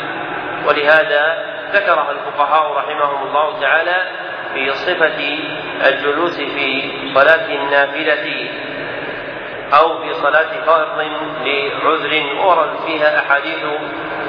[0.69, 4.26] ولهذا ذكرها الفقهاء رحمهم الله تعالى
[4.57, 5.39] في صفة
[5.89, 6.83] الجلوس في
[7.15, 8.49] صلاة النافلة
[9.75, 11.03] أو في صلاة فرض
[11.45, 13.65] لعذر ورد فيها أحاديث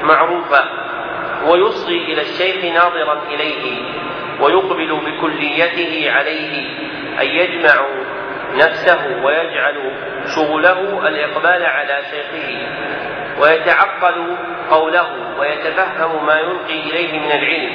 [0.02, 0.64] معروفة
[1.46, 3.82] ويصغي إلى الشيخ ناظرا إليه
[4.40, 6.68] ويقبل بكليته عليه
[7.20, 7.86] أن يجمع
[8.54, 9.92] نفسه ويجعل
[10.34, 12.58] شغله الإقبال على شيخه
[13.40, 14.36] ويتعقل
[14.70, 17.72] قوله ويتفهم ما يلقي إليه من العلم.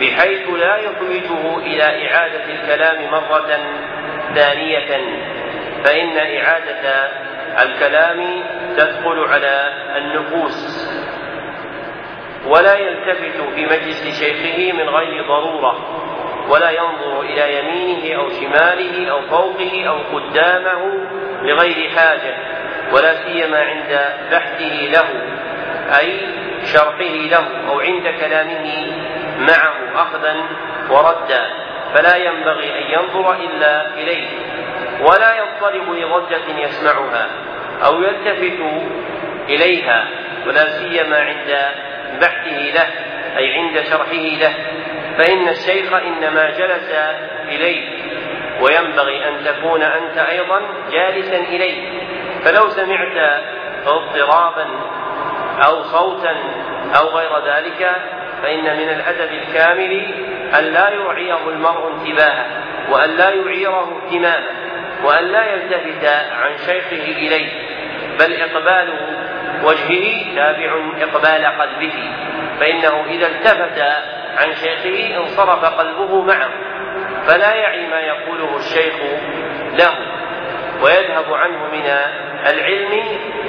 [0.00, 3.58] بحيث لا يحوجه إلى إعادة الكلام مرة
[4.34, 4.88] ثانية.
[5.84, 7.10] فإن إعادة
[7.62, 8.42] الكلام
[8.76, 10.88] تدخل على النفوس
[12.46, 16.02] ولا يلتفت في مجلس شيخه من غير ضرورة
[16.48, 20.94] ولا ينظر إلى يمينه أو شماله أو فوقه أو قدامه
[21.42, 22.34] لغير حاجة
[22.92, 24.00] ولا سيما عند
[24.32, 25.08] بحثه له
[25.98, 26.20] أي
[26.64, 28.86] شرحه له أو عند كلامه
[29.42, 30.36] معه اخذا
[30.90, 31.50] وردا
[31.94, 34.28] فلا ينبغي أن ينظر إلا إليه
[35.00, 37.28] ولا يضطرب لضجه يسمعها
[37.84, 38.60] أو يلتفت
[39.48, 40.08] إليها
[40.46, 41.58] ولا سيما عند
[42.20, 42.86] بحثه له
[43.38, 44.54] أي عند شرحه له
[45.18, 46.90] فإن الشيخ إنما جلس
[47.48, 48.02] إليه
[48.60, 52.00] وينبغي أن تكون أنت أيضا جالسا إليه.
[52.44, 53.42] فلو سمعت
[53.86, 54.66] اضطرابا
[55.64, 56.36] أو صوتا
[56.96, 57.96] أو غير ذلك
[58.42, 60.14] فإن من الأدب الكامل
[60.58, 62.46] أن لا يعيره المرء انتباهه
[62.90, 64.46] وأن لا يعيره اهتمامه
[65.04, 67.48] وأن لا يلتفت عن شيخه إليه
[68.18, 68.88] بل إقبال
[69.64, 72.12] وجهه تابع إقبال قلبه.
[72.60, 73.82] فإنه إذا التفت
[74.36, 76.50] عن شيخه انصرف قلبه معه
[77.26, 78.94] فلا يعي ما يقوله الشيخ
[79.72, 79.94] له
[80.82, 81.86] ويذهب عنه من
[82.46, 83.02] العلم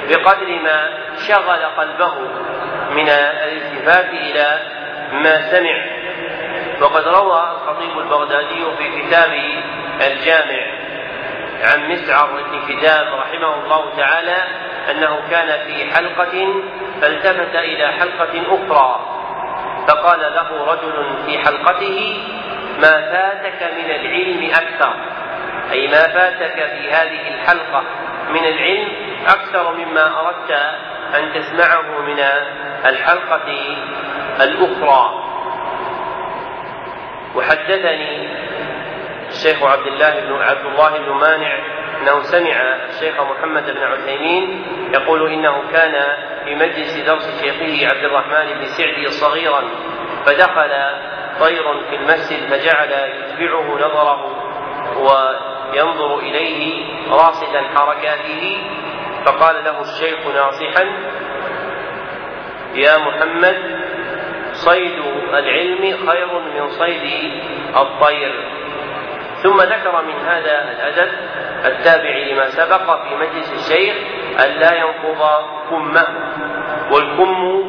[0.08, 0.90] بقدر ما
[1.28, 2.14] شغل قلبه
[2.90, 4.58] من الالتفات إلى
[5.22, 5.84] ما سمع.
[6.80, 9.62] وقد روى الخطيب البغدادي في كتابه
[10.06, 10.66] الجامع
[11.62, 14.36] عن مسعر بن كتاب رحمه الله تعالى
[14.90, 16.62] أنه كان في حلقة
[17.00, 19.00] فالتفت إلى حلقة أخرى.
[19.88, 22.18] فقال له رجل في حلقته
[22.78, 24.94] ما فاتك من العلم أكثر؟
[25.72, 27.82] أي ما فاتك في هذه الحلقة
[28.30, 28.88] من العلم
[29.26, 30.50] أكثر مما أردت
[31.14, 32.20] أن تسمعه من
[32.86, 33.76] الحلقة
[34.40, 35.24] الأخرى.
[37.34, 38.28] وحدثني
[39.28, 41.58] الشيخ عبد الله بن عبد الله بن مانع
[42.02, 42.56] إنه سمع
[42.88, 49.08] الشيخ محمد بن عثيمين يقول إنه كان في مجلس درس شيخه عبد الرحمن بن سعدي
[49.08, 49.62] صغيرا
[50.26, 50.70] فدخل
[51.40, 54.30] طير في المسجد فجعل يتبعه نظره
[54.96, 58.58] وينظر إليه راصدا حركاته
[59.26, 60.84] فقال له الشيخ ناصحا
[62.74, 63.83] يا محمد
[64.54, 64.98] صيد
[65.34, 67.32] العلم خير من صيد
[67.76, 68.34] الطير.
[69.42, 71.12] ثم ذكر من هذا الأدب
[71.64, 73.96] التابع لما سبق في مجلس الشيخ
[74.44, 76.06] أن لا ينقض كمه
[76.90, 77.62] والكم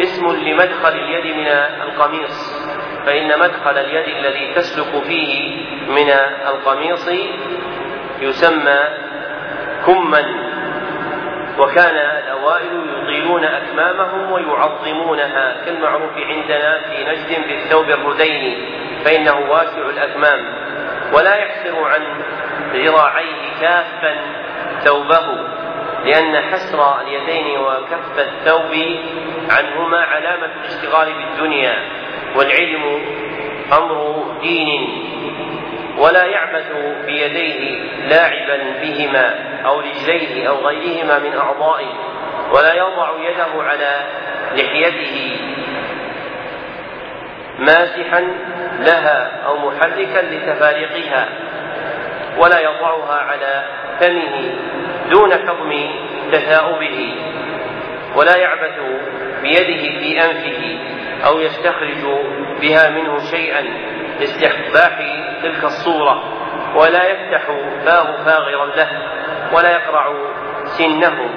[0.00, 1.46] اسم لمدخل اليد من
[1.82, 2.68] القميص
[3.06, 6.10] فإن مدخل اليد الذي تسلك فيه من
[6.48, 7.08] القميص
[8.20, 8.80] يسمى
[9.86, 10.24] كما
[11.58, 12.97] وكان الأوائل
[13.28, 18.66] يطيلون أكمامهم ويعظمونها كالمعروف عندنا في نجد بالثوب الردين
[19.04, 20.44] فإنه واسع الأكمام
[21.12, 22.02] ولا يحسر عن
[22.72, 24.16] ذراعيه كافا
[24.84, 25.48] ثوبه
[26.04, 28.98] لأن حسر اليدين وكف الثوب
[29.50, 31.74] عنهما علامة الاشتغال بالدنيا
[32.36, 33.04] والعلم
[33.72, 35.04] أمر دين
[35.98, 36.72] ولا يعبث
[37.06, 39.34] بيديه لاعبا بهما
[39.66, 42.17] أو رجليه أو غيرهما من أعضائه.
[42.52, 44.06] ولا يضع يده على
[44.54, 45.36] لحيته
[47.58, 48.20] ماسحا
[48.78, 51.28] لها أو محركا لتفاريقها
[52.38, 53.64] ولا يضعها على
[54.00, 54.54] فمه
[55.10, 55.90] دون كظم
[56.32, 57.14] تثاؤبه
[58.16, 58.78] ولا يعبث
[59.42, 60.78] بيده في أنفه
[61.26, 62.04] أو يستخرج
[62.60, 63.64] بها منه شيئا
[64.20, 64.98] لاستحباح
[65.42, 66.24] تلك الصورة
[66.74, 67.42] ولا يفتح
[67.84, 68.88] فاه فاغرا له
[69.52, 70.14] ولا يقرع
[70.64, 71.30] سنه.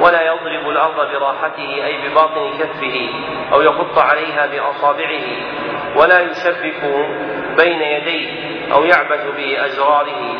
[0.00, 3.08] ولا يضرب الأرض براحته أي بباطن كفه
[3.52, 5.22] أو يخط عليها بأصابعه
[5.96, 7.06] ولا يشبك
[7.56, 8.30] بين يديه
[8.72, 10.34] أو يعبث بأجراره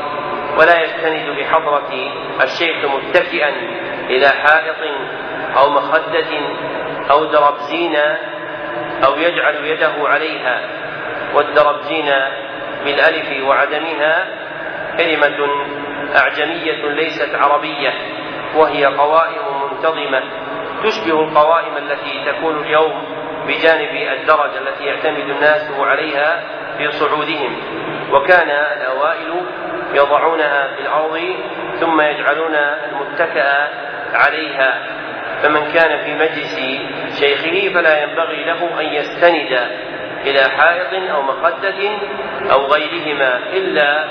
[0.58, 2.12] ولا يستند بحضرة
[2.42, 3.52] الشيخ متكئا
[4.10, 4.76] إلى حائط
[5.56, 6.40] أو مخدة
[7.10, 7.96] أو دربزين
[9.04, 10.60] أو يجعل يده عليها
[11.34, 12.10] والدربزين
[12.84, 14.26] بالألف وعدمها
[14.98, 15.48] كلمة
[16.16, 17.92] أعجمية ليست عربية
[18.56, 19.43] وهي قوائم
[19.84, 20.22] منتظمة
[20.84, 23.04] تشبه القوائم التي تكون اليوم
[23.46, 26.42] بجانب الدرجة التي يعتمد الناس عليها
[26.78, 27.56] في صعودهم.
[28.12, 29.40] وكان الأوائل
[29.94, 31.20] يضعونها في الأرض
[31.80, 33.68] ثم يجعلون المتكأ
[34.14, 34.78] عليها.
[35.42, 36.58] فمن كان في مجلس
[37.20, 39.70] شيخه فلا ينبغي له أن يستند
[40.26, 41.98] إلى حائط أو مخدة
[42.52, 44.04] أو غيرهما إلا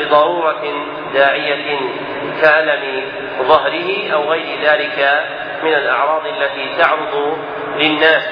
[0.00, 0.62] لضرورة
[1.14, 1.78] داعية
[2.42, 5.24] كألم ظهره أو غير ذلك
[5.62, 7.38] من الأعراض التي تعرض
[7.76, 8.28] للناس.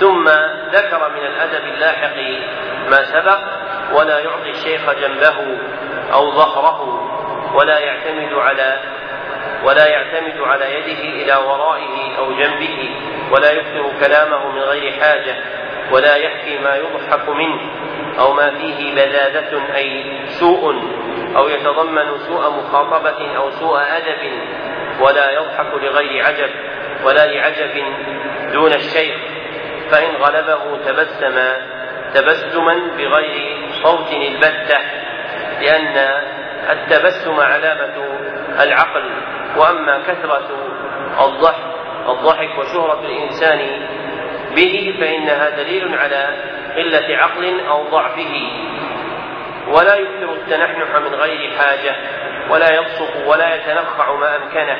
[0.00, 0.28] ثم
[0.72, 2.16] ذكر من الأدب اللاحق
[2.90, 3.38] ما سبق
[3.92, 5.58] ولا يعطي الشيخ جنبه
[6.12, 7.10] أو ظهره
[7.54, 8.80] ولا يعتمد على
[9.64, 12.90] ولا يعتمد على يده إلى ورائه أو جنبه
[13.30, 15.36] ولا يكثر كلامه من غير حاجة
[15.90, 17.60] ولا يحكي ما يضحك منه
[18.18, 20.74] أو ما فيه بذاذة أي سوء
[21.36, 24.32] أو يتضمن سوء مخاطبة أو سوء أدب
[25.00, 26.50] ولا يضحك لغير عجب
[27.04, 27.84] ولا لعجب
[28.52, 29.16] دون الشيخ.
[29.90, 31.38] فإن غلبه تبسم
[32.14, 34.78] تبسما بغير صوت البتة
[35.60, 36.22] لأن
[36.70, 37.94] التبسم علامة
[38.60, 39.10] العقل
[39.56, 40.48] وأما كثرة
[41.20, 41.74] الضحك
[42.08, 43.86] الضحك وشهرة الإنسان
[44.54, 46.28] به فإنها دليل على
[46.76, 48.50] قلة عقل أو ضعفه.
[49.68, 51.96] ولا يكثر التنحنح من غير حاجة
[52.50, 54.76] ولا يبصق ولا يتنخع ما أمكنه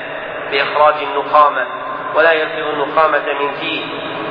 [0.51, 1.67] بإخراج النخامة
[2.15, 3.81] ولا يلفظ النخامة من فيه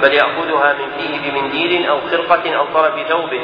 [0.01, 3.41] بل يأخذها من فيه بمنديل أو خرقة أو طرف ثوبه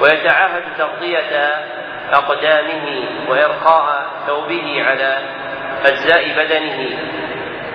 [0.00, 1.54] ويتعاهد تغطية
[2.12, 5.18] أقدامه وإرخاء ثوبه على
[5.84, 6.98] أجزاء بدنه.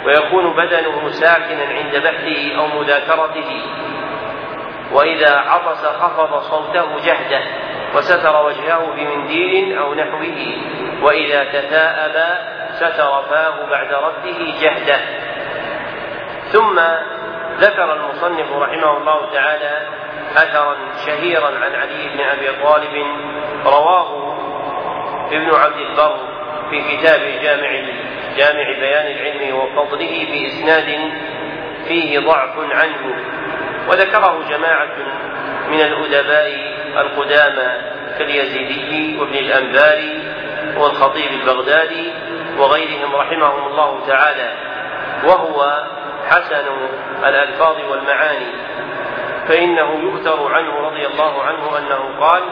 [0.07, 3.61] ويكون بدنه ساكنا عند بحثه أو مذاكرته.
[4.91, 7.41] وإذا عطس خفض صوته جهده
[7.95, 10.55] وستر وجهه بمنديل أو نحوه.
[11.01, 12.37] وإذا تثاءب
[12.71, 14.99] ستر فاه بعد رده جهده.
[16.51, 16.79] ثم
[17.59, 19.87] ذكر المصنف رحمه الله تعالى
[20.37, 23.05] أثرا شهيرا عن علي بن أبي طالب
[23.65, 24.37] رواه
[25.31, 26.26] ابن عبد البر
[26.70, 27.70] في كتاب جامع
[28.38, 31.11] جامع بيان العلم وفضله بإسناد
[31.88, 33.15] فيه ضعف عنه.
[33.89, 34.95] وذكره جماعة
[35.70, 36.51] من الأدباء
[36.97, 37.82] القدامى
[38.20, 40.20] كاليزيدي وابن الأنباري
[40.78, 42.11] والخطيب البغدادي
[42.57, 44.51] وغيرهم رحمهم الله تعالى
[45.24, 45.84] وهو
[46.30, 46.65] حسن
[47.24, 48.51] الألفاظ والمعاني.
[49.47, 52.43] فإنه يؤثر عنه رضي الله عنه أنه قال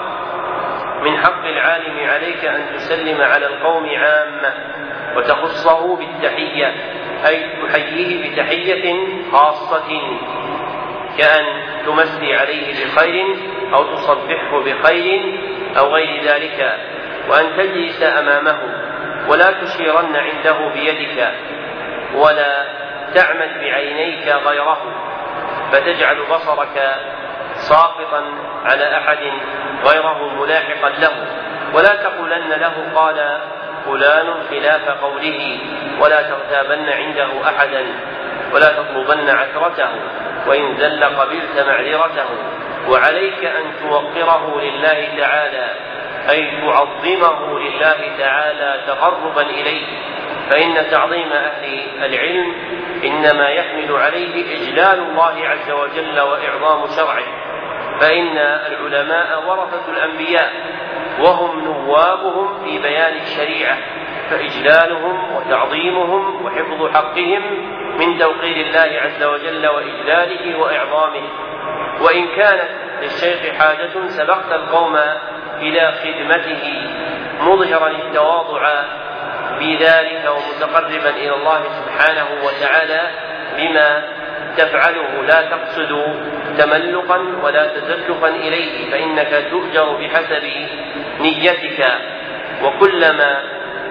[1.05, 4.53] من حق العالم عليك أن تسلم على القوم عامة
[5.15, 6.73] وتخصه بالتحية
[7.27, 8.97] أي تحييه بتحية
[9.31, 9.87] خاصة
[11.17, 11.45] كأن
[11.85, 13.37] تمسي عليه بخير
[13.73, 15.39] أو تصبحه بخير
[15.77, 16.79] أو غير ذلك
[17.29, 18.57] وأن تجلس أمامه
[19.27, 21.31] ولا تشيرن عنده بيدك
[22.15, 22.65] ولا
[23.13, 24.81] تعمد بعينيك غيره
[25.71, 26.95] فتجعل بصرك
[27.69, 28.23] ساقطا
[28.65, 29.31] على أحد
[29.85, 31.11] غيره ملاحقا له.
[31.73, 33.39] ولا تقولن له قال
[33.85, 35.57] فلان خلاف قوله
[35.99, 37.85] ولا تغتابن عنده احدا
[38.53, 39.89] ولا تطلبن عثرته
[40.47, 42.25] وإن زل قبلت معذرته.
[42.89, 45.67] وعليك أن توقره لله تعالى
[46.29, 49.85] أي تعظمه لله تعالى تقربا إليه.
[50.49, 52.53] فإن تعظيم أهل العلم
[53.03, 57.44] إنما يحمل عليه إجلال الله عز وجل وإعظام شرعه.
[57.99, 60.51] فإن العلماء ورثة الأنبياء
[61.19, 63.77] وهم نوابهم في بيان الشريعة
[64.29, 67.41] فإجلالهم وتعظيمهم وحفظ حقهم
[67.99, 71.29] من توقير الله عز وجل وإجلاله وإعظامه.
[72.01, 72.69] وإن كانت
[73.01, 74.95] للشيخ حاجة سبقت القوم
[75.59, 76.89] إلى خدمته
[77.41, 78.83] مظهرا التواضع
[79.59, 83.01] في ذلك ومتقربا إلى الله سبحانه وتعالى
[83.57, 84.03] بما
[84.57, 86.01] تفعله لا تقصد
[86.57, 90.43] تملقا ولا تزلفا إليه فإنك تؤجر بحسب
[91.19, 91.85] نيتك.
[92.63, 93.43] وكلما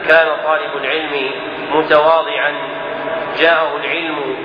[0.08, 1.30] كان طالب العلم
[1.70, 2.52] متواضعا
[3.38, 4.36] جاءه العلم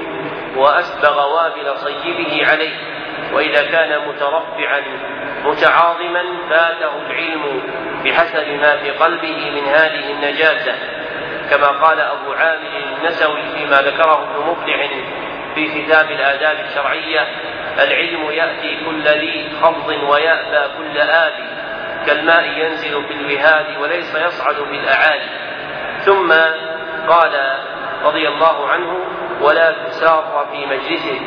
[0.55, 2.75] وأسبغ وابل صيبه عليه
[3.33, 4.83] وإذا كان مترفعا
[5.45, 7.61] متعاظما فاته العلم
[8.05, 10.75] بحسب ما في قلبه من هذه النجاسة.
[11.49, 14.89] كما قال أبو عامر النسوي فيما ذكره ابن مفلح
[15.59, 17.27] في كتاب الآداب الشرعية
[17.79, 21.43] العلم يأتي كل ذي خفض ويأبى كل آبي
[22.05, 25.29] كالماء ينزل في الوهاد وليس يصعد في الأعالي
[26.05, 26.33] ثم
[27.07, 27.57] قال
[28.03, 28.97] رضي الله عنه
[29.41, 31.21] ولا تسار في مجلسه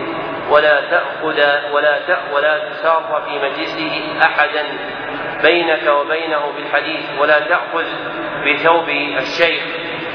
[0.51, 1.25] ولا تأخذ
[1.73, 1.99] ولا
[2.33, 4.65] ولا تسار في مجلسه أحدا
[5.43, 7.85] بينك وبينه بالحديث ولا تأخذ
[8.47, 9.63] بثوب الشيخ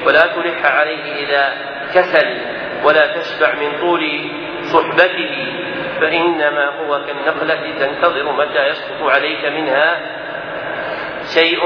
[0.06, 1.54] ولا تلح عليه إذا
[1.94, 2.38] كسل.
[2.84, 5.54] ولا تشبع من طول صحبته
[6.02, 10.00] فإنما هو كالنقلة تنتظر متى يسقط عليك منها
[11.34, 11.60] شيء.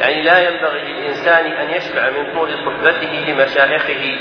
[0.00, 4.16] يعني لا ينبغي للإنسان أن يشبع من طول صحبته لمشايخه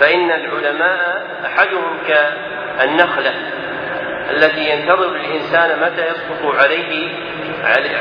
[0.00, 3.34] فإن العلماء أحدهم كالنخلة
[4.30, 7.14] التي ينتظر الإنسان متى يسقط عليه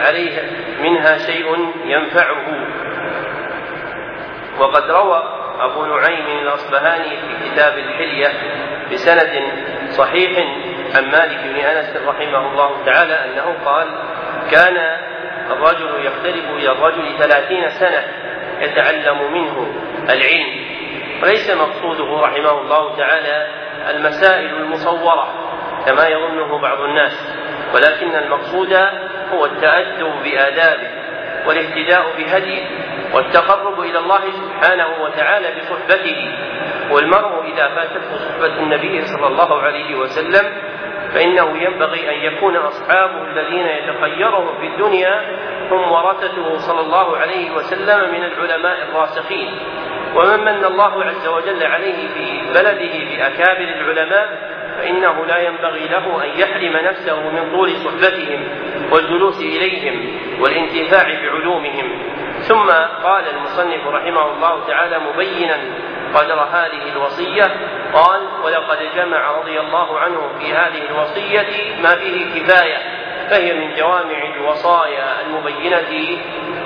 [0.06, 0.42] عليه
[0.82, 2.68] منها شيء ينفعه.
[4.60, 8.32] وقد روى أبو نعيم الأصبهاني في كتاب الحلية
[8.94, 9.44] بسند
[9.90, 10.38] صحيح
[10.96, 13.88] عن مالك بن أنس رحمه الله تعالى أنه قال
[14.52, 14.78] كان
[15.52, 18.04] الرجل يختلف إلى الرجل ثلاثين سنة
[18.62, 19.74] يتعلم منه
[20.10, 20.66] العلم.
[21.24, 23.48] وليس مقصوده رحمه الله تعالى
[23.90, 25.34] المسائل المصورة
[25.86, 27.36] كما يظنه بعض الناس
[27.74, 28.74] ولكن المقصود
[29.34, 30.88] هو التأدب بآدابه
[31.46, 32.64] والاهتداء بهديه.
[33.14, 36.36] والتقرب إلى الله سبحانه وتعالى بصحبته.
[36.92, 40.54] والمرء إذا فاتته صحبة النبي صلى الله عليه وسلم
[41.14, 45.22] فإنه ينبغي أن يكون أصحابه الذين يتخيرهم في الدنيا
[45.72, 49.60] هم ورثته صلى الله عليه وسلم من العلماء الراسخين.
[50.16, 56.40] ومن من الله عز وجل عليه في بلده بأكابر العلماء فإنه لا ينبغي له أن
[56.40, 58.48] يحرم نفسه من طول صحبتهم
[58.92, 62.17] والجلوس إليهم والانتفاع بعلومهم.
[62.48, 62.70] ثم
[63.04, 65.58] قال المصنف رحمه الله تعالى مبينا
[66.14, 67.52] قدر هذه الوصية
[67.94, 71.48] قال ولقد جمع رضي الله عنه في هذه الوصية
[71.82, 72.78] ما فيه كفاية
[73.30, 76.20] فهي من جوامع الوصايا المبينة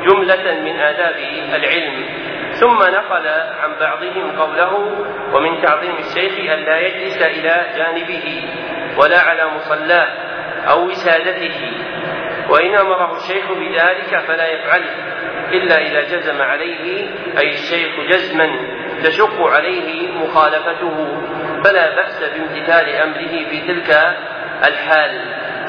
[0.06, 1.16] جملة من آداب
[1.54, 2.06] العلم
[2.54, 3.28] ثم نقل
[3.62, 4.74] عن بعضهم قوله
[5.34, 8.44] ومن تعظيم الشيخ أن لا يجلس إلى جانبه
[8.98, 10.08] ولا على مصلاه
[10.70, 11.72] أو وسادته
[12.50, 15.21] وإن أمره الشيخ بذلك فلا يفعله.
[15.54, 18.50] إلا إذا جزم عليه أي الشيخ جزما
[19.04, 21.22] تشق عليه مخالفته
[21.64, 24.18] فلا بأس بامتثال أمره في تلك
[24.68, 25.22] الحال.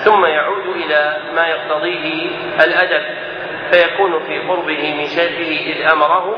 [0.04, 2.30] ثم يعود إلى ما يقتضيه
[2.64, 3.02] الأدب
[3.70, 6.36] فيكون في قربه من شيخه إذ أمره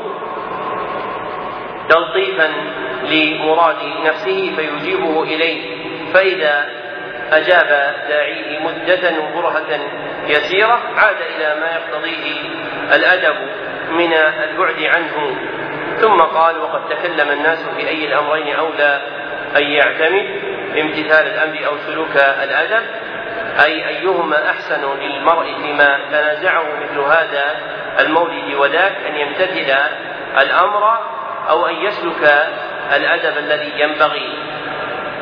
[1.89, 2.51] تلطيفا
[3.11, 3.75] لمراد
[4.05, 5.75] نفسه فيجيبه إليه.
[6.13, 6.84] فإذا
[7.31, 9.79] أجاب داعيه مدة وبرهة
[10.27, 12.41] يسيرة عاد إلى ما يقتضيه
[12.93, 13.35] الأدب
[13.89, 15.35] من البعد عنه.
[16.01, 19.01] ثم قال وقد تكلم الناس في أي الأمرين أولى
[19.57, 20.41] أن يعتمد
[20.73, 22.85] بامتثال الأمر أو سلوك الأدب؟
[23.63, 27.55] أي أيهما أحسن للمرء فيما تنازعه مثل هذا
[27.99, 29.73] المولد وذاك أن يمتثل
[30.37, 30.99] الأمر
[31.49, 32.47] أو أن يسلك
[32.95, 34.33] الأدب الذي ينبغي؟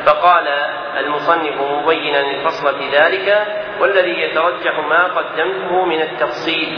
[0.06, 0.48] فقال
[0.98, 3.46] المصنف مبينا الفصل في ذلك
[3.80, 6.68] والذي يترجح ما قدمته من التفصيل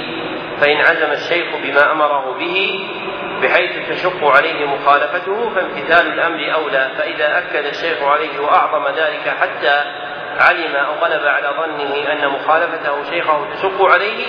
[0.60, 2.88] فإن عزم الشيخ بما أمره به
[3.42, 9.84] بحيث تشق عليه مخالفته فامتثال الأمر أولى فإذا أكد الشيخ عليه وأعظم ذلك حتى
[10.38, 14.24] علم أو غلب على ظنه أن مخالفته شيخه تشق عليه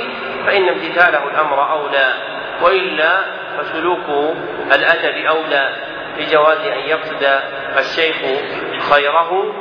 [0.45, 2.13] فإن امتثاله الأمر أولى
[2.61, 3.25] وإلا
[3.57, 4.35] فسلوك
[4.73, 5.75] الأدب أولى
[6.17, 7.39] لجواز أن يقصد
[7.77, 8.15] الشيخ
[8.91, 9.53] خيره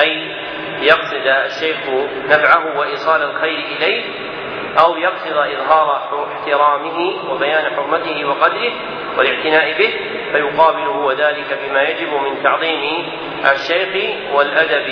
[0.00, 0.36] أي
[0.80, 1.76] يقصد الشيخ
[2.28, 4.04] نفعه وإيصال الخير إليه
[4.78, 8.72] أو يقصد إظهار احترامه وبيان حرمته وقدره
[9.18, 9.94] والاعتناء به
[10.32, 13.06] فيقابله وذلك بما يجب من تعظيم
[13.52, 14.88] الشيخ والأدب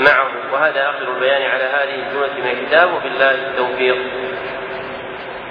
[0.00, 0.52] معه.
[0.52, 3.96] وهذا آخر البيان على هذه الجملة من الكتاب وبالله التوفيق.